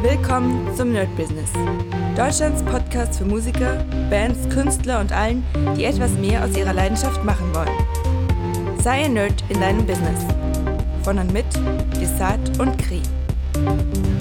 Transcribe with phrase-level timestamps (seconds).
[0.00, 1.50] Willkommen zum Nerd Business.
[2.16, 5.44] Deutschlands Podcast für Musiker, Bands, Künstler und allen,
[5.76, 8.78] die etwas mehr aus ihrer Leidenschaft machen wollen.
[8.80, 10.24] Sei ein Nerd in deinem Business.
[11.02, 11.46] Von und mit
[12.00, 13.02] Desart und Kri.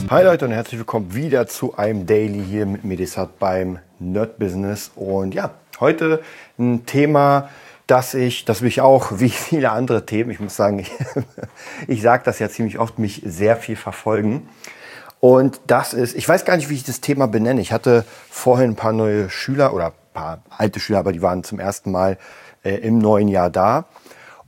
[0.10, 4.90] Hi Leute und herzlich willkommen wieder zu einem Daily hier mit Medisat beim Nerd Business.
[4.96, 6.24] Und ja, heute
[6.58, 7.50] ein Thema,
[7.86, 10.92] dass ich, das mich auch wie viele andere Themen, ich muss sagen, ich,
[11.88, 14.50] ich sage das ja ziemlich oft, mich sehr viel verfolgen.
[15.20, 17.62] Und das ist, ich weiß gar nicht, wie ich das Thema benenne.
[17.62, 21.44] Ich hatte vorhin ein paar neue Schüler oder ein paar alte Schüler, aber die waren
[21.44, 22.18] zum ersten Mal
[22.64, 23.86] äh, im neuen Jahr da.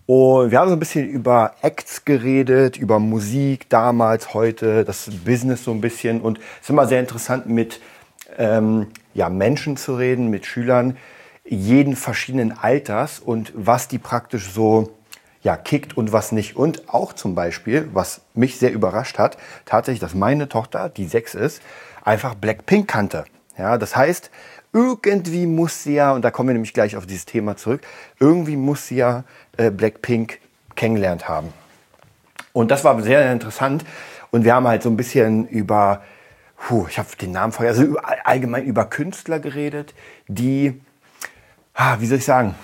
[0.05, 5.63] Und wir haben so ein bisschen über Acts geredet, über Musik damals, heute, das Business
[5.63, 6.21] so ein bisschen.
[6.21, 7.79] Und es ist immer sehr interessant, mit
[8.37, 10.97] ähm, ja, Menschen zu reden, mit Schülern
[11.45, 14.91] jeden verschiedenen Alters und was die praktisch so
[15.41, 16.55] ja, kickt und was nicht.
[16.55, 21.35] Und auch zum Beispiel, was mich sehr überrascht hat, tatsächlich, dass meine Tochter, die sechs
[21.35, 21.61] ist,
[22.03, 23.25] einfach Blackpink kannte.
[23.57, 24.31] Ja, das heißt,
[24.73, 27.81] irgendwie muss sie ja, und da kommen wir nämlich gleich auf dieses Thema zurück,
[28.19, 29.23] irgendwie muss sie ja
[29.57, 30.39] äh, Blackpink
[30.75, 31.53] kennengelernt haben.
[32.53, 33.85] Und das war sehr, sehr interessant.
[34.31, 36.03] Und wir haben halt so ein bisschen über,
[36.57, 39.93] puh, ich habe den Namen vorher, also allgemein über Künstler geredet,
[40.27, 40.79] die,
[41.73, 42.55] ah, wie soll ich sagen,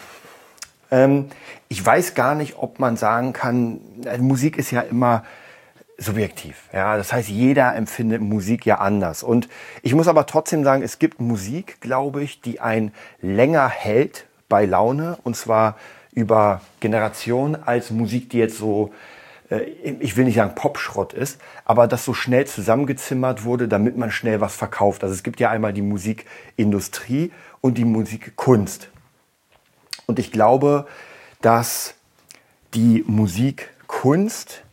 [0.95, 1.25] ähm,
[1.67, 5.23] ich weiß gar nicht, ob man sagen kann, äh, Musik ist ja immer
[5.97, 6.69] subjektiv.
[6.73, 9.23] Ja, das heißt, jeder empfindet Musik ja anders.
[9.23, 9.49] Und
[9.81, 14.65] ich muss aber trotzdem sagen, es gibt Musik, glaube ich, die ein länger hält bei
[14.65, 15.75] Laune und zwar
[16.13, 18.93] über Generationen als Musik, die jetzt so,
[19.49, 19.63] äh,
[19.99, 24.39] ich will nicht sagen Popschrott ist, aber das so schnell zusammengezimmert wurde, damit man schnell
[24.39, 25.03] was verkauft.
[25.03, 28.89] Also es gibt ja einmal die Musikindustrie und die Musikkunst.
[30.07, 30.87] Und ich glaube,
[31.41, 31.95] dass
[32.73, 34.63] die Musikkunst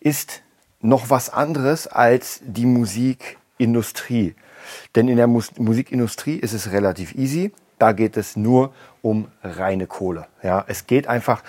[0.00, 0.42] ist
[0.80, 4.34] noch was anderes als die Musikindustrie.
[4.94, 7.52] Denn in der Mus Musikindustrie ist es relativ easy.
[7.78, 10.26] Da geht es nur um reine Kohle.
[10.42, 11.42] Ja, es geht einfach,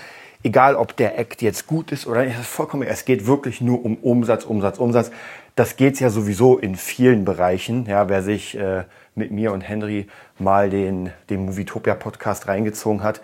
[0.44, 3.84] egal ob der Act jetzt gut ist oder nicht, ist vollkommen, es geht wirklich nur
[3.86, 5.12] um Umsatz, Umsatz, Umsatz.
[5.56, 7.86] Das geht ja sowieso in vielen Bereichen.
[7.86, 10.08] Ja, wer sich äh, mit mir und Henry
[10.40, 13.22] mal den, den Movietopia Podcast reingezogen hat,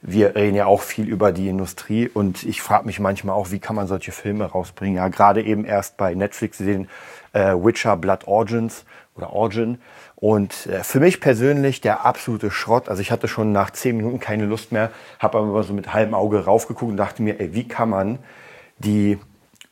[0.00, 3.58] wir reden ja auch viel über die Industrie und ich frage mich manchmal auch, wie
[3.58, 4.96] kann man solche Filme rausbringen?
[4.96, 6.88] Ja, gerade eben erst bei Netflix den
[7.32, 8.84] äh, Witcher Blood Origins
[9.16, 9.80] oder Origin.
[10.14, 12.88] Und äh, für mich persönlich der absolute Schrott.
[12.88, 16.14] Also ich hatte schon nach zehn Minuten keine Lust mehr, habe aber so mit halbem
[16.14, 18.18] Auge raufgeguckt und dachte mir, ey, wie kann man
[18.78, 19.18] die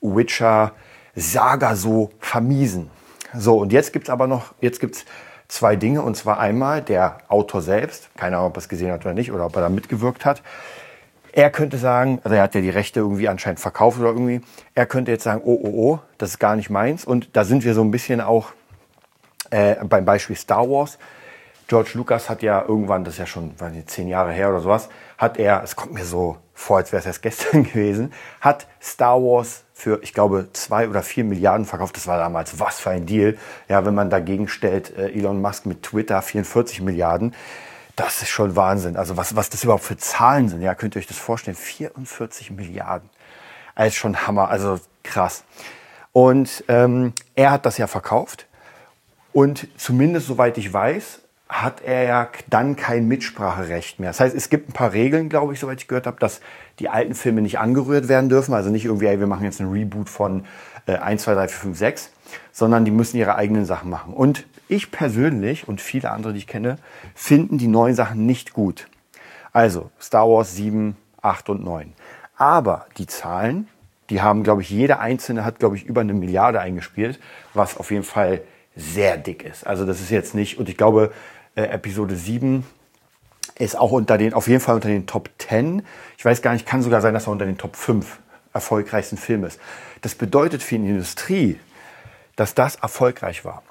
[0.00, 0.72] Witcher
[1.16, 2.90] Saga so vermiesen?
[3.34, 5.04] So, und jetzt gibt's aber noch, jetzt gibt's
[5.48, 6.02] zwei Dinge.
[6.02, 9.32] Und zwar einmal der Autor selbst, keine Ahnung, ob er es gesehen hat oder nicht,
[9.32, 10.42] oder ob er da mitgewirkt hat.
[11.32, 14.40] Er könnte sagen, also er hat ja die Rechte irgendwie anscheinend verkauft oder irgendwie,
[14.74, 17.04] er könnte jetzt sagen, oh, oh, oh, das ist gar nicht meins.
[17.04, 18.52] Und da sind wir so ein bisschen auch
[19.50, 20.98] äh, beim Beispiel Star Wars.
[21.68, 24.60] George Lucas hat ja irgendwann, das ist ja schon weiß nicht, zehn Jahre her oder
[24.60, 24.88] sowas,
[25.18, 29.20] hat er, es kommt mir so vor, als wäre es erst gestern gewesen, hat Star
[29.20, 31.98] Wars für, ich glaube, zwei oder vier Milliarden verkauft.
[31.98, 33.36] Das war damals was für ein Deal.
[33.68, 37.34] Ja, wenn man dagegen stellt, äh, Elon Musk mit Twitter 44 Milliarden.
[37.94, 38.96] Das ist schon Wahnsinn.
[38.96, 41.58] Also was, was das überhaupt für Zahlen sind, ja, könnt ihr euch das vorstellen?
[41.58, 43.10] 44 Milliarden.
[43.74, 45.44] Das ist schon Hammer, also krass.
[46.12, 48.46] Und ähm, er hat das ja verkauft.
[49.34, 54.10] Und zumindest soweit ich weiß, hat er ja dann kein Mitspracherecht mehr.
[54.10, 56.40] Das heißt, es gibt ein paar Regeln, glaube ich, soweit ich gehört habe, dass
[56.80, 58.52] die alten Filme nicht angerührt werden dürfen.
[58.52, 60.44] Also nicht irgendwie, ey, wir machen jetzt ein Reboot von
[60.86, 62.10] äh, 1, 2, 3, 4, 5, 6,
[62.52, 64.12] sondern die müssen ihre eigenen Sachen machen.
[64.12, 66.78] Und ich persönlich und viele andere, die ich kenne,
[67.14, 68.88] finden die neuen Sachen nicht gut.
[69.52, 71.92] Also Star Wars 7, 8 und 9.
[72.36, 73.68] Aber die Zahlen,
[74.10, 77.20] die haben, glaube ich, jeder einzelne hat, glaube ich, über eine Milliarde eingespielt,
[77.54, 78.42] was auf jeden Fall
[78.76, 79.66] sehr dick ist.
[79.66, 81.12] Also das ist jetzt nicht, und ich glaube,
[81.56, 82.64] äh, Episode 7
[83.58, 85.82] ist auch unter den, auf jeden Fall unter den Top 10.
[86.18, 88.18] Ich weiß gar nicht, kann sogar sein, dass er unter den Top 5
[88.52, 89.58] erfolgreichsten Filmen ist.
[90.02, 91.58] Das bedeutet für die Industrie,
[92.36, 93.62] dass das erfolgreich war.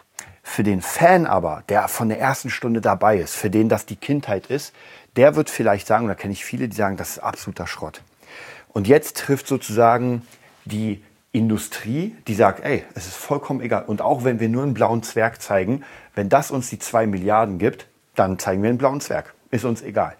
[0.44, 3.96] Für den Fan aber, der von der ersten Stunde dabei ist, für den das die
[3.96, 4.74] Kindheit ist,
[5.16, 8.02] der wird vielleicht sagen, da kenne ich viele, die sagen, das ist absoluter Schrott.
[8.74, 10.22] Und jetzt trifft sozusagen
[10.66, 11.02] die
[11.36, 13.84] Industrie, die sagt, ey, es ist vollkommen egal.
[13.86, 15.84] Und auch wenn wir nur einen blauen Zwerg zeigen,
[16.16, 19.34] wenn das uns die zwei Milliarden gibt, dann zeigen wir einen blauen Zwerg.
[19.52, 20.16] Ist uns egal.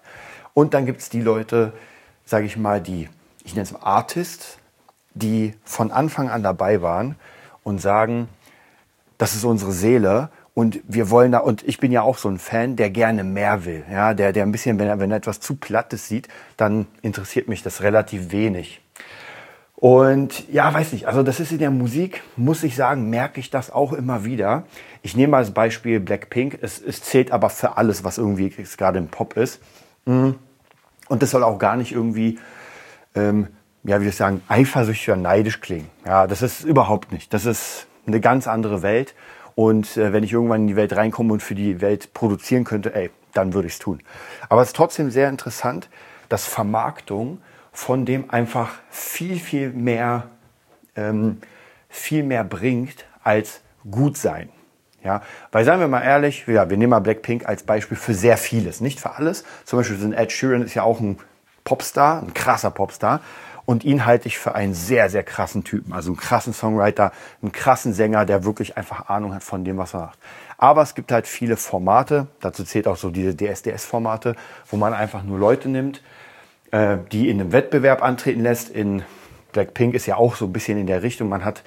[0.54, 1.72] Und dann gibt es die Leute,
[2.26, 3.10] sage ich mal, die,
[3.46, 4.58] ich nenne es mal Artists,
[5.14, 7.16] die von Anfang an dabei waren
[7.64, 8.28] und sagen,
[9.18, 12.40] das ist unsere Seele und wir wollen da, und ich bin ja auch so ein
[12.40, 13.86] Fan, der gerne mehr will.
[13.90, 16.28] Ja, der, der ein bisschen, wenn er, wenn er etwas zu Plattes sieht,
[16.58, 18.82] dann interessiert mich das relativ wenig.
[19.76, 23.50] Und ja, weiß nicht, also das ist in der Musik, muss ich sagen, merke ich
[23.50, 24.64] das auch immer wieder.
[25.02, 26.60] Ich nehme als Beispiel Blackpink.
[26.62, 29.62] Es, es zählt aber für alles, was irgendwie gerade im Pop ist.
[30.06, 30.32] Mm.
[31.08, 32.40] Und das soll auch gar nicht irgendwie,
[33.16, 33.48] ähm,
[33.84, 35.90] ja, wie ich sagen, eifersüchtig oder neidisch klingen.
[36.06, 37.34] Ja, das ist überhaupt nicht.
[37.34, 39.14] Das ist eine ganz andere Welt.
[39.56, 42.96] Und äh, wenn ich irgendwann in die Welt reinkomme und für die Welt produzieren könnte,
[42.96, 44.02] ey, dann würde ich es tun.
[44.50, 45.90] Aber es ist trotzdem sehr interessant,
[46.30, 47.40] dass Vermarktung
[47.76, 50.30] von dem einfach viel, viel mehr,
[50.96, 51.40] ähm,
[51.90, 54.50] viel mehr bringt als gut sein.
[55.04, 58.38] Ja, weil seien wir mal ehrlich, ja, wir nehmen mal Blackpink als Beispiel für sehr
[58.38, 59.44] vieles, nicht für alles.
[59.66, 61.20] Zum Beispiel sind Ed Sheeran ist ja auch ein
[61.64, 63.20] Popstar, ein krasser Popstar.
[63.66, 65.94] Und ihn halte ich für einen sehr, sehr krassen Typen.
[65.94, 67.12] Also einen krassen Songwriter,
[67.42, 70.20] einen krassen Sänger, der wirklich einfach Ahnung hat von dem, was er macht.
[70.58, 74.36] Aber es gibt halt viele Formate, dazu zählt auch so diese DSDS-Formate,
[74.70, 76.02] wo man einfach nur Leute nimmt,
[76.72, 78.70] äh, die in einem Wettbewerb antreten lässt.
[78.70, 79.04] In
[79.52, 81.64] Blackpink ist ja auch so ein bisschen in der Richtung, man hat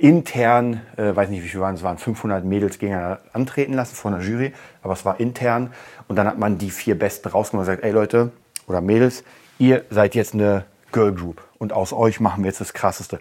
[0.00, 4.12] intern, äh, weiß nicht wie viele waren es, waren 500 Mädels gegeneinander antreten lassen von
[4.12, 4.52] der Jury,
[4.82, 5.74] aber es war intern
[6.08, 8.32] und dann hat man die vier Besten rausgenommen und gesagt, ey Leute
[8.66, 9.24] oder Mädels,
[9.58, 13.20] ihr seid jetzt eine Girl Group und aus euch machen wir jetzt das Krasseste.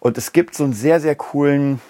[0.00, 1.80] Und es gibt so einen sehr, sehr coolen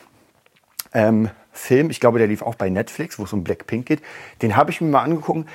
[0.92, 4.02] ähm, Film, ich glaube, der lief auch bei Netflix, wo es um Blackpink geht.
[4.42, 5.48] Den habe ich mir mal angeguckt.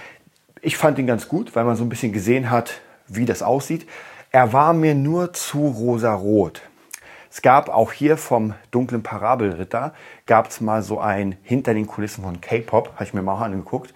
[0.61, 3.87] Ich fand ihn ganz gut, weil man so ein bisschen gesehen hat, wie das aussieht.
[4.31, 6.61] Er war mir nur zu rosarot.
[7.31, 9.93] Es gab auch hier vom dunklen Parabelritter,
[10.25, 13.93] gab es mal so ein hinter den Kulissen von K-Pop, habe ich mir mal angeguckt.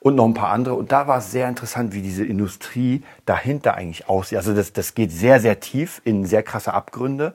[0.00, 0.74] Und noch ein paar andere.
[0.74, 4.36] Und da war es sehr interessant, wie diese Industrie dahinter eigentlich aussieht.
[4.36, 7.34] Also das, das geht sehr, sehr tief in sehr krasse Abgründe.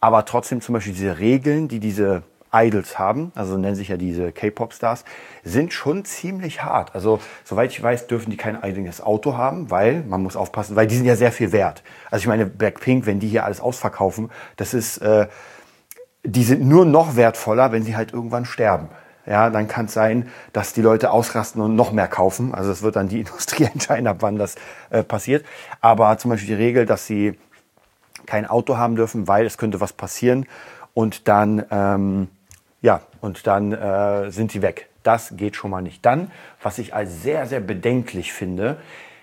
[0.00, 2.22] Aber trotzdem zum Beispiel diese Regeln, die diese
[2.56, 5.04] Idols haben, also nennen sich ja diese K-Pop-Stars,
[5.44, 6.94] sind schon ziemlich hart.
[6.94, 10.86] Also soweit ich weiß, dürfen die kein eigenes Auto haben, weil man muss aufpassen, weil
[10.86, 11.82] die sind ja sehr viel wert.
[12.10, 15.26] Also ich meine, Blackpink, wenn die hier alles ausverkaufen, das ist, äh,
[16.24, 18.88] die sind nur noch wertvoller, wenn sie halt irgendwann sterben.
[19.26, 22.54] Ja, dann kann es sein, dass die Leute ausrasten und noch mehr kaufen.
[22.54, 24.54] Also es wird dann die Industrie entscheiden, ab wann das
[24.90, 25.44] äh, passiert.
[25.80, 27.38] Aber zum Beispiel die Regel, dass sie
[28.24, 30.46] kein Auto haben dürfen, weil es könnte was passieren
[30.94, 32.28] und dann ähm,
[32.86, 34.88] ja, und dann äh, sind sie weg.
[35.02, 36.06] Das geht schon mal nicht.
[36.06, 36.30] Dann,
[36.62, 38.76] was ich als sehr, sehr bedenklich finde,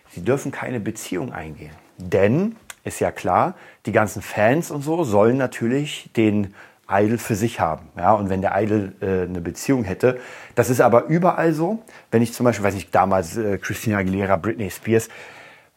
[0.09, 1.71] sie dürfen keine Beziehung eingehen.
[1.97, 3.55] Denn, ist ja klar,
[3.85, 6.53] die ganzen Fans und so sollen natürlich den
[6.89, 7.87] Idol für sich haben.
[7.95, 10.19] Ja, und wenn der Idol äh, eine Beziehung hätte,
[10.55, 11.81] das ist aber überall so.
[12.11, 15.07] Wenn ich zum Beispiel, weiß ich, damals äh, Christina Aguilera, Britney Spears,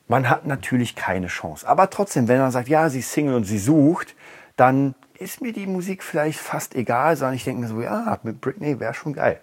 [0.09, 1.69] man hat natürlich keine Chance.
[1.69, 4.17] Aber trotzdem, wenn man sagt, ja, sie ist Single und sie sucht,
[4.57, 8.41] dann ist mir die Musik vielleicht fast egal, sondern ich denke mir so, ja, mit
[8.41, 9.41] Britney wäre schon geil.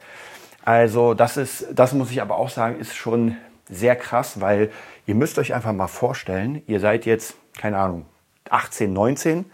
[0.65, 3.37] Also das ist, das muss ich aber auch sagen, ist schon
[3.69, 4.71] sehr krass, weil
[5.05, 8.05] ihr müsst euch einfach mal vorstellen, ihr seid jetzt, keine Ahnung,
[8.49, 9.45] 18, 19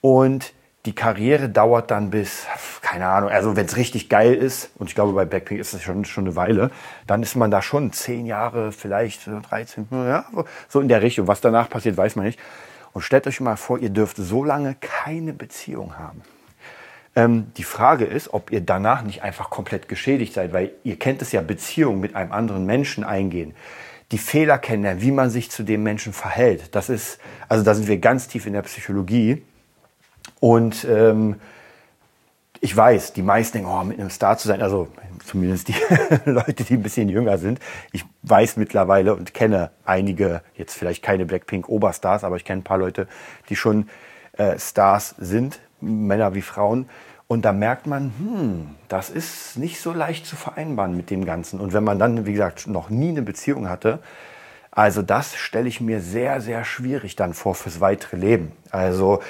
[0.00, 0.54] und
[0.84, 2.46] die Karriere dauert dann bis,
[2.80, 5.82] keine Ahnung, also wenn es richtig geil ist, und ich glaube bei Blackpink ist das
[5.82, 6.70] schon, schon eine Weile,
[7.06, 10.24] dann ist man da schon 10 Jahre, vielleicht 13, ja,
[10.68, 11.28] so in der Richtung.
[11.28, 12.40] Was danach passiert, weiß man nicht.
[12.92, 16.22] Und stellt euch mal vor, ihr dürft so lange keine Beziehung haben.
[17.14, 21.22] Ähm, die Frage ist, ob ihr danach nicht einfach komplett geschädigt seid, weil ihr kennt
[21.22, 23.54] es ja, Beziehungen mit einem anderen Menschen eingehen.
[24.12, 26.74] Die Fehler kennen, wie man sich zu dem Menschen verhält.
[26.74, 27.18] Das ist,
[27.48, 29.42] also da sind wir ganz tief in der Psychologie.
[30.40, 31.36] Und ähm,
[32.64, 34.86] ich weiß, die meisten denken, oh, mit einem Star zu sein, also
[35.26, 35.74] zumindest die
[36.30, 37.58] Leute, die ein bisschen jünger sind.
[37.90, 42.64] Ich weiß mittlerweile und kenne einige, jetzt vielleicht keine Blackpink Oberstars, aber ich kenne ein
[42.64, 43.08] paar Leute,
[43.48, 43.88] die schon
[44.34, 46.88] äh, Stars sind, Männer wie Frauen.
[47.26, 51.58] Und da merkt man, hm, das ist nicht so leicht zu vereinbaren mit dem Ganzen.
[51.58, 53.98] Und wenn man dann, wie gesagt, noch nie eine Beziehung hatte,
[54.70, 58.52] also das stelle ich mir sehr, sehr schwierig dann vor fürs weitere Leben.
[58.70, 59.20] Also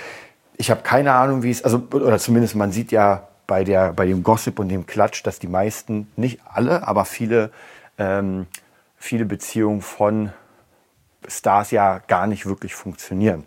[0.57, 4.07] ich habe keine Ahnung, wie es, also, oder zumindest man sieht ja bei, der, bei
[4.07, 7.51] dem Gossip und dem Klatsch, dass die meisten, nicht alle, aber viele,
[7.99, 8.47] ähm,
[8.97, 10.33] viele Beziehungen von
[11.27, 13.45] Stars ja gar nicht wirklich funktionieren.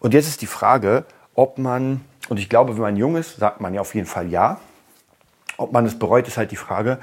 [0.00, 1.04] Und jetzt ist die Frage,
[1.34, 4.28] ob man, und ich glaube, wenn man jung ist, sagt man ja auf jeden Fall
[4.28, 4.60] ja.
[5.56, 6.98] Ob man es bereut, ist halt die Frage.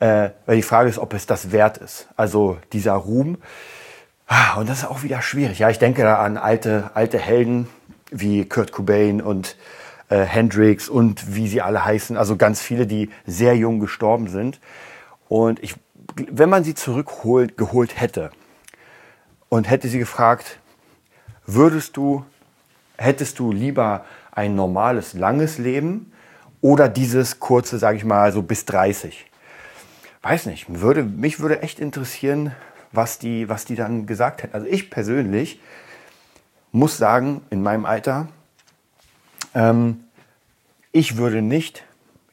[0.00, 2.08] Äh, weil die Frage ist, ob es das wert ist.
[2.16, 3.38] Also dieser Ruhm.
[4.26, 5.58] Ah, und das ist auch wieder schwierig.
[5.58, 7.68] Ja, ich denke da an alte, alte Helden
[8.10, 9.56] wie Kurt Cobain und
[10.08, 12.16] äh, Hendrix und wie sie alle heißen.
[12.16, 14.60] Also ganz viele, die sehr jung gestorben sind.
[15.28, 15.74] Und ich,
[16.30, 18.30] wenn man sie zurückgeholt geholt hätte
[19.48, 20.58] und hätte sie gefragt,
[21.46, 22.24] würdest du,
[22.96, 26.12] hättest du lieber ein normales, langes Leben
[26.60, 29.26] oder dieses kurze, sage ich mal, so bis 30?
[30.22, 32.52] Weiß nicht, würde, mich würde echt interessieren,
[32.92, 34.54] was die, was die dann gesagt hätten.
[34.54, 35.60] Also ich persönlich
[36.72, 38.28] muss sagen, in meinem Alter,
[39.54, 40.04] ähm,
[40.92, 41.84] ich würde nicht,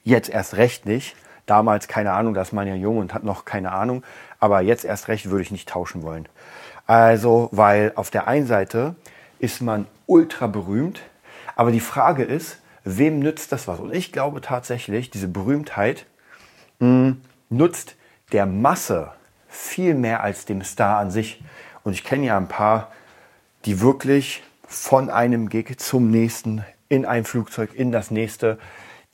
[0.03, 1.15] jetzt erst recht nicht,
[1.45, 4.03] damals keine Ahnung, da ist man ja jung und hat noch keine Ahnung,
[4.39, 6.27] aber jetzt erst recht würde ich nicht tauschen wollen.
[6.87, 8.95] Also, weil auf der einen Seite
[9.39, 11.01] ist man ultra berühmt,
[11.55, 13.79] aber die Frage ist, wem nützt das was?
[13.79, 16.05] Und ich glaube tatsächlich, diese Berühmtheit
[16.79, 17.95] mh, hm, nutzt
[18.31, 19.11] der Masse
[19.47, 21.43] viel mehr als dem Star an sich.
[21.83, 22.91] Und ich kenne ja ein paar,
[23.65, 28.59] die wirklich von einem Gig zum nächsten, in ein Flugzeug, in das nächste,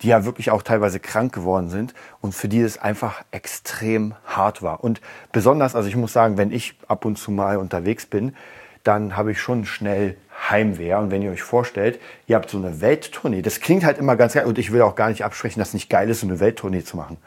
[0.01, 4.62] die ja wirklich auch teilweise krank geworden sind und für die es einfach extrem hart
[4.62, 4.84] war.
[4.84, 5.00] Und
[5.31, 8.36] besonders, also ich muss sagen, wenn ich ab und zu mal unterwegs bin,
[8.84, 10.17] dann habe ich schon schnell
[10.50, 11.00] Heimwehr.
[11.00, 14.34] Und wenn ihr euch vorstellt, ihr habt so eine Welttournee, das klingt halt immer ganz
[14.34, 16.39] geil und ich will auch gar nicht absprechen, dass es nicht geil ist, so eine
[16.39, 17.17] Welttournee zu machen.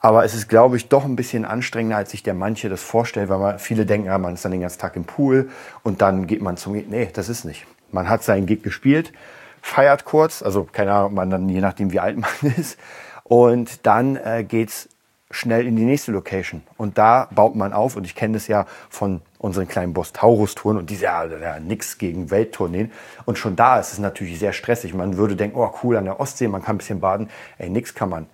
[0.00, 3.28] Aber es ist, glaube ich, doch ein bisschen anstrengender, als sich der manche das vorstellt,
[3.28, 5.50] weil man, viele denken, ja, man ist dann den ganzen Tag im Pool
[5.82, 6.86] und dann geht man zum Gig.
[6.88, 7.66] Nee, das ist nicht.
[7.90, 9.12] Man hat seinen Gig gespielt,
[9.60, 12.78] feiert kurz, also keine Ahnung, man dann, je nachdem wie alt man ist.
[13.24, 14.88] Und dann äh, geht's
[15.30, 16.62] schnell in die nächste Location.
[16.76, 17.96] Und da baut man auf.
[17.96, 21.60] Und ich kenne das ja von unseren kleinen Boss Taurus Touren und die ja, ja
[21.60, 22.90] nix gegen Welttourneen.
[23.26, 24.94] Und schon da ist es natürlich sehr stressig.
[24.94, 27.28] Man würde denken, oh cool an der Ostsee, man kann ein bisschen baden.
[27.58, 28.26] Ey, nix kann man.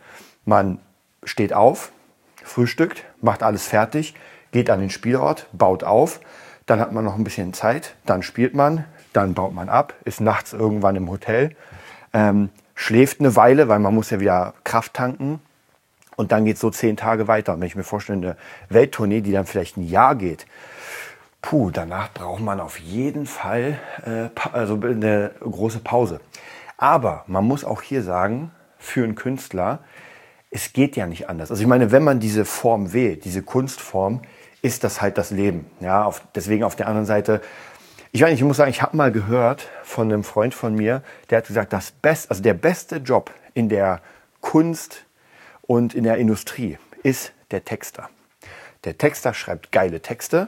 [0.45, 0.79] Man
[1.25, 1.93] steht auf,
[2.43, 4.15] frühstückt, macht alles fertig,
[4.53, 6.21] geht an den Spielort, baut auf.
[6.67, 10.21] Dann hat man noch ein bisschen Zeit, dann spielt man, dann baut man ab, ist
[10.21, 11.55] nachts irgendwann im Hotel,
[12.13, 15.41] ähm, schläft eine Weile, weil man muss ja wieder Kraft tanken.
[16.17, 17.55] Und dann geht es so zehn Tage weiter.
[17.55, 18.37] Und wenn ich mir vorstelle, eine
[18.69, 20.47] Welttournee, die dann vielleicht ein Jahr geht,
[21.43, 26.21] puh, danach braucht man auf jeden Fall äh, also eine große Pause.
[26.77, 29.81] Aber man muss auch hier sagen, für einen Künstler,
[30.55, 31.51] es geht ja nicht anders.
[31.51, 34.23] Also ich meine, wenn man diese Form wählt, diese Kunstform,
[34.63, 35.67] ist das halt das Leben.
[35.81, 37.43] Ja, auf, deswegen auf der anderen Seite
[38.13, 41.39] ich nicht, ich muss sagen, ich habe mal gehört von einem Freund von mir, der
[41.39, 44.01] hat gesagt, das Best, also der beste Job in der
[44.41, 45.05] Kunst
[45.63, 48.09] und in der Industrie ist der Texter.
[48.85, 50.47] Der Texter schreibt geile Texte,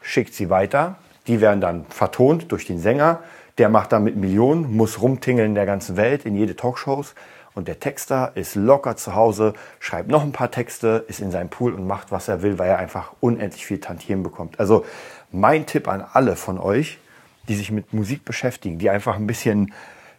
[0.00, 0.96] schickt sie weiter,
[1.26, 3.24] die werden dann vertont durch den Sänger,
[3.58, 7.16] der macht damit Millionen, muss rumtingeln in der ganzen Welt, in jede Talkshows.
[7.54, 11.50] Und der Texter ist locker zu Hause, schreibt noch ein paar Texte, ist in seinem
[11.50, 14.58] Pool und macht, was er will, weil er einfach unendlich viel Tantiemen bekommt.
[14.58, 14.84] Also
[15.30, 16.98] mein Tipp an alle von euch,
[17.48, 19.72] die sich mit Musik beschäftigen, die einfach ein bisschen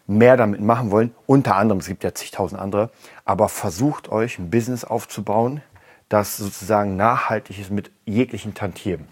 [0.06, 2.90] mehr damit machen wollen, unter anderem, es gibt ja zigtausend andere,
[3.26, 5.62] aber versucht euch ein Business aufzubauen,
[6.10, 9.08] das sozusagen nachhaltig ist mit jeglichen Tantiemen.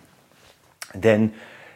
[0.93, 1.33] Denn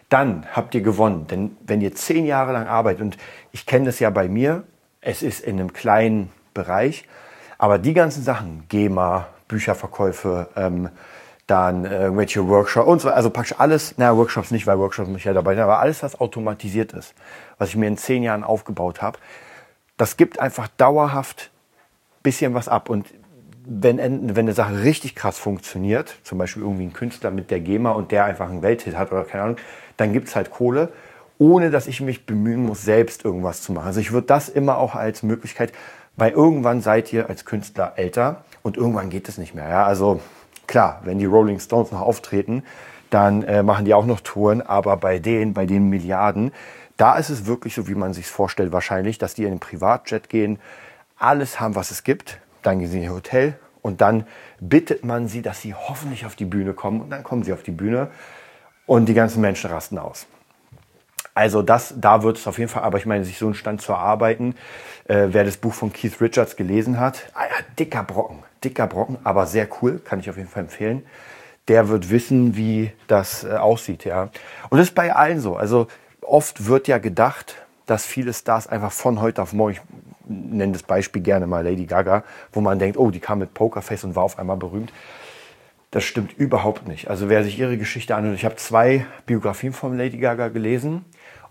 [0.10, 1.28] dann habt ihr gewonnen.
[1.28, 3.18] Denn wenn ihr zehn Jahre lang arbeitet, und
[3.52, 4.64] ich kenne das ja bei mir,
[5.06, 7.08] es ist in einem kleinen Bereich,
[7.58, 10.90] aber die ganzen Sachen, GEMA, Bücherverkäufe, ähm,
[11.48, 15.20] dann äh, irgendwelche Workshops und so, also praktisch alles, naja, Workshops nicht, weil Workshops muss
[15.20, 17.14] ich ja dabei sein, aber alles, was automatisiert ist,
[17.60, 19.20] was ich mir in zehn Jahren aufgebaut habe,
[19.98, 21.52] das gibt einfach dauerhaft
[22.24, 22.90] bisschen was ab.
[22.90, 23.08] Und
[23.66, 27.92] wenn, wenn eine Sache richtig krass funktioniert, zum Beispiel irgendwie ein Künstler mit der GEMA
[27.92, 29.58] und der einfach einen Welthit hat oder keine Ahnung,
[29.96, 30.90] dann gibt es halt Kohle,
[31.38, 33.88] ohne dass ich mich bemühen muss, selbst irgendwas zu machen.
[33.88, 35.74] Also ich würde das immer auch als Möglichkeit,
[36.16, 39.70] weil irgendwann seid ihr als Künstler älter und irgendwann geht es nicht mehr.
[39.70, 39.86] Ja?
[39.86, 40.22] Also
[40.68, 42.64] Klar, wenn die Rolling Stones noch auftreten,
[43.10, 46.52] dann äh, machen die auch noch Touren, aber bei denen, bei den Milliarden,
[46.98, 50.30] da ist es wirklich so, wie man sich vorstellt, wahrscheinlich, dass die in den Privatjet
[50.30, 50.60] gehen,
[51.18, 54.26] alles haben, was es gibt, dann gehen sie in ihr Hotel und dann
[54.60, 57.64] bittet man sie, dass sie hoffentlich auf die Bühne kommen und dann kommen sie auf
[57.64, 58.10] die Bühne
[58.86, 60.26] und die ganzen Menschen rasten aus.
[61.36, 63.82] Also das, da wird es auf jeden Fall, aber ich meine, sich so einen Stand
[63.82, 64.56] zu erarbeiten,
[65.08, 67.44] äh, wer das Buch von Keith Richards gelesen hat, ah
[67.78, 71.06] dicker Brocken, dicker Brocken, aber sehr cool, kann ich auf jeden Fall empfehlen.
[71.68, 74.30] Der wird wissen, wie das äh, aussieht, ja.
[74.70, 75.58] Und das ist bei allen so.
[75.58, 75.88] Also
[76.22, 79.82] oft wird ja gedacht, dass viele Stars einfach von heute auf morgen, ich
[80.26, 82.24] nenne das Beispiel gerne mal Lady Gaga,
[82.54, 84.94] wo man denkt, oh, die kam mit Pokerface und war auf einmal berühmt.
[85.92, 87.10] Das stimmt überhaupt nicht.
[87.10, 91.06] Also wer sich ihre Geschichte anhört, ich habe zwei Biografien von Lady Gaga gelesen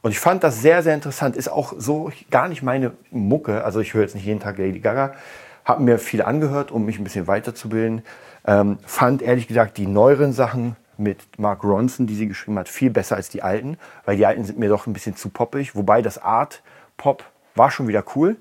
[0.05, 1.35] und ich fand das sehr, sehr interessant.
[1.35, 3.64] Ist auch so gar nicht meine Mucke.
[3.64, 5.14] Also ich höre jetzt nicht jeden Tag Lady Gaga.
[5.64, 8.03] Habe mir viel angehört, um mich ein bisschen weiterzubilden.
[8.47, 12.91] Ähm, fand ehrlich gesagt die neueren Sachen mit Mark Ronson, die sie geschrieben hat, viel
[12.91, 13.79] besser als die alten.
[14.05, 15.75] Weil die alten sind mir doch ein bisschen zu poppig.
[15.75, 16.62] Wobei das Art
[16.99, 17.25] Pop
[17.55, 18.37] war schon wieder cool.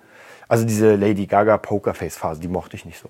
[0.50, 3.10] Also diese Lady Gaga Pokerface Phase, die mochte ich nicht so.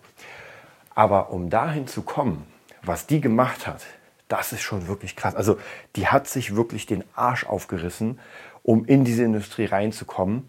[0.93, 2.45] Aber um dahin zu kommen,
[2.83, 3.81] was die gemacht hat,
[4.27, 5.35] das ist schon wirklich krass.
[5.35, 5.57] Also
[5.95, 8.19] die hat sich wirklich den Arsch aufgerissen,
[8.63, 10.47] um in diese Industrie reinzukommen.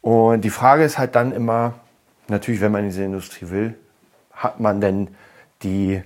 [0.00, 1.74] Und die Frage ist halt dann immer,
[2.28, 3.78] natürlich, wenn man in diese Industrie will,
[4.32, 5.08] hat man denn
[5.62, 6.02] die,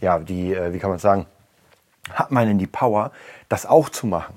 [0.00, 1.26] ja, die, äh, wie kann man sagen,
[2.12, 3.12] hat man denn die Power,
[3.48, 4.36] das auch zu machen?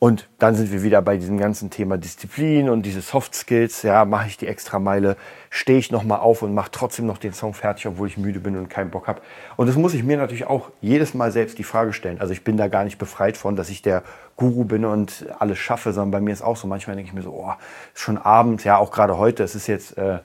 [0.00, 3.82] Und dann sind wir wieder bei diesem ganzen Thema Disziplin und diese Soft Skills.
[3.82, 5.16] Ja, mache ich die extra Meile,
[5.50, 8.56] stehe ich nochmal auf und mache trotzdem noch den Song fertig, obwohl ich müde bin
[8.56, 9.20] und keinen Bock habe.
[9.56, 12.20] Und das muss ich mir natürlich auch jedes Mal selbst die Frage stellen.
[12.20, 14.04] Also ich bin da gar nicht befreit von, dass ich der
[14.36, 17.22] Guru bin und alles schaffe, sondern bei mir ist auch so, manchmal denke ich mir
[17.22, 17.52] so, oh,
[17.92, 20.20] ist schon Abend, ja, auch gerade heute, es ist jetzt äh,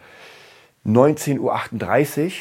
[0.86, 2.32] 19.38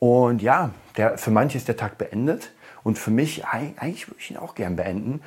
[0.00, 4.18] Uhr und ja, der, für manche ist der Tag beendet und für mich, eigentlich würde
[4.18, 5.20] ich ihn auch gern beenden,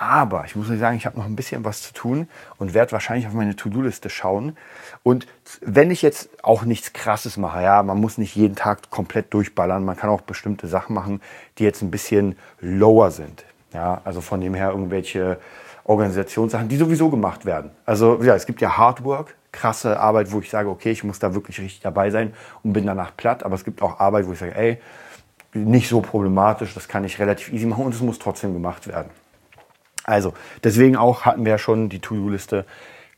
[0.00, 3.26] aber ich muss sagen, ich habe noch ein bisschen was zu tun und werde wahrscheinlich
[3.26, 4.56] auf meine To-Do-Liste schauen.
[5.02, 5.26] Und
[5.60, 9.84] wenn ich jetzt auch nichts Krasses mache, ja, man muss nicht jeden Tag komplett durchballern,
[9.84, 11.20] man kann auch bestimmte Sachen machen,
[11.58, 13.44] die jetzt ein bisschen lower sind.
[13.74, 15.40] Ja, also von dem her irgendwelche
[15.82, 17.72] Organisationssachen, die sowieso gemacht werden.
[17.84, 21.34] Also ja, es gibt ja Hardwork, krasse Arbeit, wo ich sage, okay, ich muss da
[21.34, 23.42] wirklich richtig dabei sein und bin danach platt.
[23.42, 24.78] Aber es gibt auch Arbeit, wo ich sage, ey,
[25.54, 29.10] nicht so problematisch, das kann ich relativ easy machen und es muss trotzdem gemacht werden.
[30.08, 30.32] Also
[30.64, 32.64] deswegen auch hatten wir ja schon die To-Do-Liste.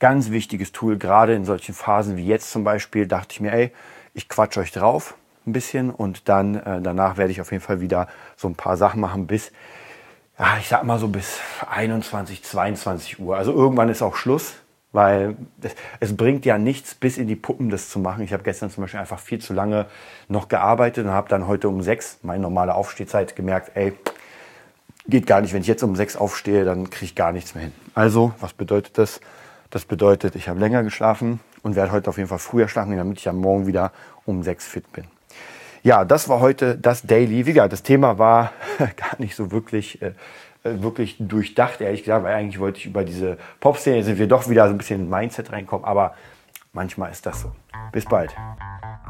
[0.00, 3.72] Ganz wichtiges Tool, gerade in solchen Phasen wie jetzt zum Beispiel, dachte ich mir, ey,
[4.12, 5.14] ich quatsch euch drauf
[5.46, 8.76] ein bisschen und dann äh, danach werde ich auf jeden Fall wieder so ein paar
[8.76, 9.52] Sachen machen bis,
[10.38, 11.38] ja, ich sag mal so bis
[11.70, 13.36] 21, 22 Uhr.
[13.36, 14.54] Also irgendwann ist auch Schluss,
[14.92, 18.24] weil es, es bringt ja nichts, bis in die Puppen das zu machen.
[18.24, 19.86] Ich habe gestern zum Beispiel einfach viel zu lange
[20.28, 23.92] noch gearbeitet und habe dann heute um sechs, meine normale Aufstehzeit, gemerkt, ey,
[25.10, 25.52] geht gar nicht.
[25.52, 27.72] Wenn ich jetzt um sechs aufstehe, dann kriege ich gar nichts mehr hin.
[27.94, 29.20] Also, was bedeutet das?
[29.70, 33.18] Das bedeutet, ich habe länger geschlafen und werde heute auf jeden Fall früher schlafen, damit
[33.18, 33.92] ich am Morgen wieder
[34.26, 35.04] um sechs fit bin.
[35.82, 37.46] Ja, das war heute das Daily.
[37.46, 40.12] Wie gesagt, das Thema war gar nicht so wirklich, äh,
[40.62, 44.66] wirklich durchdacht, ehrlich gesagt, weil eigentlich wollte ich über diese Pop-Szene, sind wir doch wieder
[44.66, 46.14] so ein bisschen in Mindset reinkommen, aber
[46.72, 47.52] manchmal ist das so.
[47.92, 48.34] Bis bald.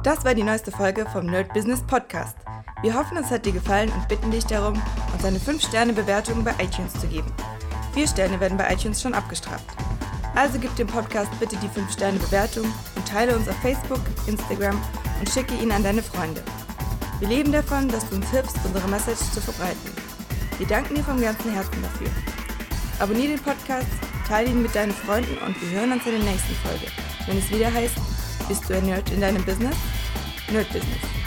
[0.03, 2.37] Das war die neueste Folge vom Nerd Business Podcast.
[2.83, 4.81] Wir hoffen, es hat dir gefallen und bitten dich darum,
[5.13, 7.31] uns eine 5-Sterne-Bewertung bei iTunes zu geben.
[7.93, 9.67] Vier Sterne werden bei iTunes schon abgestraft.
[10.35, 12.65] Also gib dem Podcast bitte die 5-Sterne-Bewertung
[12.97, 14.81] und teile uns auf Facebook, Instagram
[15.19, 16.43] und schicke ihn an deine Freunde.
[17.19, 19.93] Wir leben davon, dass du uns hilfst, unsere Message zu verbreiten.
[20.57, 22.09] Wir danken dir vom ganzen Herzen dafür.
[22.99, 23.89] Abonnier den Podcast,
[24.27, 26.87] teile ihn mit deinen Freunden und wir hören uns in der nächsten Folge,
[27.31, 27.95] wenn es wieder heißt,
[28.49, 29.77] bist du ein Nerd in deinem Business?
[30.51, 31.20] Nerd Business.